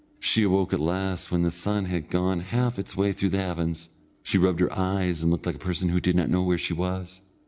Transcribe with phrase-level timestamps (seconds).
[0.19, 3.89] She awoke at last when the sun had gone half its way through the heavens.
[4.23, 6.73] She rubbed her eyes and looked like a person who did not know where she
[6.73, 7.21] was.